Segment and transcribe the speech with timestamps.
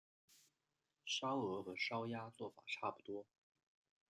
[1.05, 3.23] 烧鹅和烧鸭做法差不多。